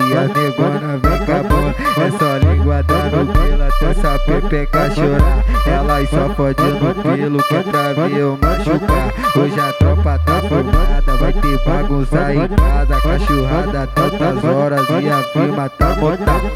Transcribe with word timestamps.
a 0.00 0.28
negona 0.28 0.98
vem 0.98 1.14
acabando. 1.14 1.74
É 1.96 2.10
só 2.18 2.36
língua 2.38 2.82
dando 2.82 3.32
pelo 3.32 3.59
essa 3.90 4.18
pepeca 4.20 4.90
chorar. 4.90 5.44
Elas 5.66 6.08
só 6.10 6.28
fode 6.34 6.62
no 6.62 6.94
pelo 6.94 7.42
que 7.42 7.54
é 7.54 7.62
pra 7.62 7.92
ver 7.92 8.16
eu 8.16 8.38
machucar. 8.40 9.12
Hoje 9.36 9.60
a 9.60 9.72
tropa 9.72 10.18
tá 10.18 10.40
formada, 10.42 11.16
vai 11.16 11.32
ter 11.32 11.64
bagunça 11.64 12.34
em 12.34 12.48
casa. 12.48 13.00
Cachorrada 13.00 13.86
tantas 13.88 14.44
horas 14.44 14.86
e 14.90 15.10
a 15.10 15.22
firma 15.22 15.68
tá 15.68 15.96
montada. 15.96 16.52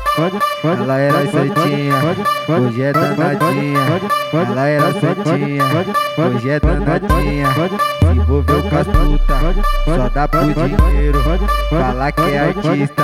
Ela 0.63 0.99
era 0.99 1.27
santinha, 1.27 1.95
hoje 2.49 2.83
é 2.83 2.93
danadinha. 2.93 3.81
Ela 4.33 4.67
era 4.69 4.93
santinha, 4.93 5.65
hoje 6.19 6.51
é 6.51 6.61
danadinha. 6.61 7.49
Se 7.53 8.07
envolveu 8.17 8.63
com 8.63 8.77
as 8.77 8.87
putas, 8.87 9.67
só 9.85 10.09
dá 10.09 10.29
pro 10.29 10.55
dinheiro. 10.55 11.23
Fala 11.71 12.13
que 12.13 12.23
é 12.23 12.39
artista, 12.39 13.03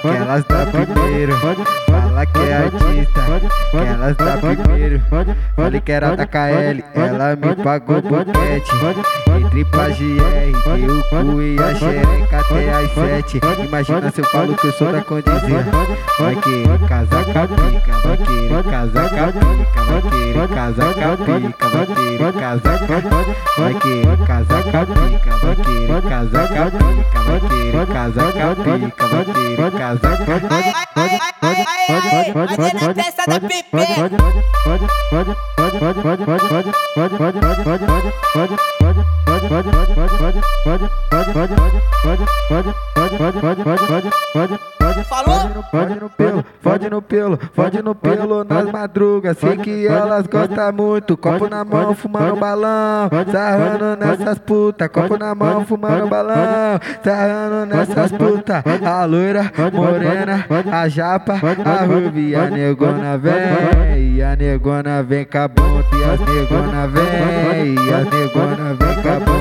que 0.00 0.08
elas 0.08 0.44
dá 0.44 0.66
primeiro. 0.66 1.32
Que 2.32 2.38
é 2.38 2.54
artista, 2.54 3.20
que 3.70 3.76
elas 3.76 4.16
dá 4.16 4.36
primeiro. 4.36 5.02
Falei 5.56 5.80
que 5.80 5.92
era 5.92 6.14
da 6.14 6.26
KL, 6.26 6.84
ela 6.94 7.36
me 7.36 7.56
pagou 7.56 8.00
boquete. 8.00 8.70
Entre 9.26 9.64
pra 9.64 9.88
GR, 9.88 10.52
o 10.88 11.02
cu 11.08 11.42
e 11.42 11.58
a 11.58 11.74
xereca 11.74 12.40
até 12.40 12.72
às 12.72 12.94
sete. 12.94 13.40
Imagina 13.66 14.10
se 14.10 14.20
eu 14.20 14.24
falo 14.26 14.54
que 14.54 14.66
eu 14.66 14.72
sou 14.72 14.92
da 14.92 15.02
condizia. 15.02 15.64
Vai 16.18 16.36
querer 16.36 16.78
casar 16.88 17.24
com 17.24 17.38
a 17.38 17.48
pica, 17.48 17.98
vai 17.98 18.16
querer 18.16 18.64
casar 18.64 19.10
com 19.10 19.24
a 19.24 19.32
pica, 19.32 19.82
vai 19.82 20.02
querer 20.02 20.48
casar 20.48 20.94
com 20.94 21.04
a 21.04 21.16
pica, 21.16 21.68
vai 21.68 21.86
querer 21.86 22.32
casar 22.32 22.78
com 22.86 22.94
a 22.94 23.02
Vai 23.58 23.74
querer 23.74 24.18
casar 24.26 24.62
com 24.62 24.76
a 24.76 24.86
pica, 24.86 25.36
vai 25.36 25.56
querer 25.56 26.02
casar 26.02 26.48
com 26.48 26.62
a 26.62 26.70
pica, 26.70 27.20
vai 27.20 27.40
querer 27.40 27.86
casar 27.86 28.32
com 28.32 28.42
a 28.42 28.54
pica, 28.54 29.06
vai 29.06 29.24
querer 29.24 29.70
casar 29.72 30.16
com 30.24 30.32
a 30.32 32.01
Ai, 32.02 32.10
ai, 32.10 32.18
ai, 32.18 32.26
ai, 32.26 32.26
ai, 32.26 32.48
ai, 32.48 32.56
vai 32.56 32.70
ter 32.70 32.74
na 32.74 32.94
testa 32.94 33.24
da 33.26 33.40
Pepe. 33.40 33.86
Falou? 38.32 39.31
Fode 45.70 45.94
no 45.98 46.10
pelo, 46.10 46.44
fode 46.62 46.90
no 46.90 47.02
pelo, 47.02 47.38
fode 47.54 47.82
no 47.82 47.94
pelo 47.94 48.44
nas 48.44 48.70
madrugas. 48.70 49.38
Sei 49.38 49.56
que 49.56 49.86
elas 49.86 50.26
gostam 50.26 50.72
muito. 50.72 51.16
Copo 51.16 51.48
na 51.48 51.64
mão, 51.64 51.94
fumando 51.94 52.36
balão. 52.36 53.08
Sarrando 53.30 53.96
nessas 53.96 54.38
putas. 54.38 54.88
Copo 54.88 55.16
na 55.16 55.34
mão, 55.34 55.64
fumando 55.64 56.06
balão. 56.06 56.80
Sarrando 57.02 57.66
nessas 57.74 58.12
putas. 58.12 58.62
A 58.84 59.04
loira, 59.04 59.50
morena, 59.72 60.46
a 60.70 60.88
japa, 60.88 61.40
a 61.64 61.84
rubia. 61.84 62.42
A 62.42 62.50
negona 62.50 63.18
vem. 63.18 64.14
E 64.14 64.22
a 64.22 64.36
negona 64.36 65.02
vem 65.02 65.24
com 65.24 65.38
a 65.38 65.48
bunda. 65.48 65.84
E 65.92 66.04
as 66.04 66.20
negona 66.20 66.86
vem. 66.88 67.74
E 67.74 67.94
as 67.94 68.04
negona 68.04 68.74
vem 68.74 69.02
com 69.02 69.08
a 69.08 69.20
bunda. 69.20 69.31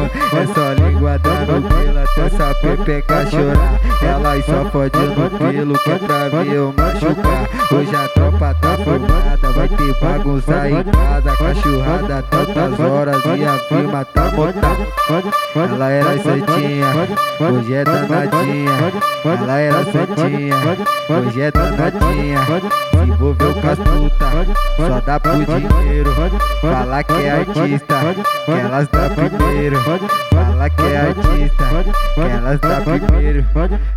Essa 2.31 2.55
pepeca 2.55 3.25
chorar. 3.29 3.79
Elas 4.01 4.45
só 4.45 4.65
fode 4.71 4.97
no 4.97 5.29
pelo 5.37 5.79
que 5.79 5.91
é 5.91 5.97
pra 5.97 6.45
eu 6.45 6.73
machucar. 6.77 7.49
Hoje 7.71 7.95
a 7.95 8.07
tropa 8.09 8.55
tá 8.55 8.77
formada, 8.77 9.51
vai 9.51 9.67
ter 9.67 9.93
bagunça 9.99 10.69
em 10.69 10.83
casa. 10.83 11.37
Cachorrada 11.37 12.23
tantas 12.23 12.79
horas 12.79 13.25
e 13.25 13.45
a 13.45 13.59
firma 13.59 14.05
tá 14.05 14.31
montada. 14.31 14.87
Ela 15.55 15.89
era 15.89 16.17
santinha, 16.19 16.87
hoje 17.39 17.73
é 17.73 17.83
danadinha. 17.83 18.71
Ela 19.25 19.59
era 19.59 19.83
santinha, 19.85 20.55
hoje 21.09 21.41
é 21.41 21.51
danadinha. 21.51 22.39
Se 22.91 22.97
envolveu 22.97 23.53
com 23.53 23.67
as 23.67 23.79
putas, 23.79 24.47
só 24.77 25.01
dá 25.01 25.19
pro 25.19 25.45
dinheiro. 25.45 26.11
Fala 26.61 27.03
que 27.03 27.13
é 27.13 27.31
artista, 27.31 27.95
que 28.45 28.51
elas 28.51 28.87
dá 28.87 29.09
primeiro. 29.09 29.79
Fala 29.81 30.69
que 30.69 30.81
é 30.83 30.97
artista, 30.97 31.65
elas 32.23 32.59
dá 32.59 32.81
primeiro. 32.81 33.45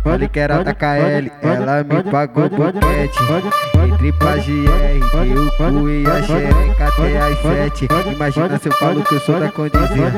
Falei 0.03 0.27
que 0.27 0.39
era 0.39 0.63
da 0.63 0.73
KL, 0.73 1.31
ela 1.41 1.83
me 1.83 2.03
pagou 2.11 2.49
boquete. 2.49 3.19
Entre 3.83 4.11
pra 4.13 4.37
GR, 4.37 5.25
deu 5.25 5.47
o 5.47 5.51
cu 5.51 5.89
e 5.89 6.05
a 6.07 6.21
xereca 6.23 6.87
até 6.87 7.17
às 7.17 7.41
sete. 7.41 7.87
Imagina 8.13 8.57
se 8.57 8.67
eu 8.69 8.73
falo 8.73 9.03
que 9.03 9.15
eu 9.15 9.19
sou 9.19 9.39
da 9.39 9.51
condizia. 9.51 10.13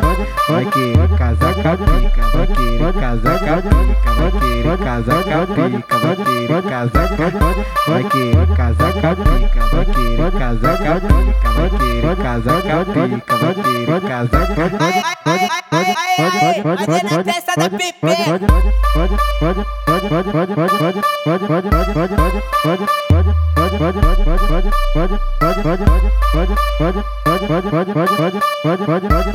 Vai 0.50 0.66
querer 0.66 1.10
casar 1.18 1.54
com 1.54 1.68
a 1.68 1.78
pica, 1.78 2.22
vai 2.34 2.48
querer 2.48 2.94
casar 2.94 3.40
com 3.40 3.54
a 3.54 3.62
pica, 3.62 4.14
vai 4.14 4.32
querer 4.32 4.78
casar 4.78 5.24
com 5.24 5.34
a 5.34 5.48
pica, 5.48 5.98
vai 5.98 6.16
querer 6.16 6.64
casar 6.64 7.08
com 7.16 7.24
a 7.24 7.68
Vai 7.88 8.04
querer 8.04 8.48
casar 8.56 8.94
com 8.94 9.08
a 9.08 9.16
pica, 9.16 9.66
vai 9.72 9.86
querer 9.86 10.32
casar 10.32 10.78
com 10.78 10.92
a 10.92 10.96
pica, 10.96 11.50
vai 11.50 11.70
querer 11.70 12.16
casar 12.18 12.62
com 12.62 12.72
a 12.72 12.86
pica, 12.86 13.36
vai 13.38 13.54
querer 13.56 14.02
casar 14.02 14.48
com 14.48 14.62
a 14.62 15.08
ai, 15.26 16.62
vai 16.64 16.78
ter 16.78 17.04
na 17.04 17.24
testa 17.24 17.54
da 17.56 17.70
Pepe. 17.70 17.97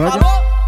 Алло! 0.05 0.62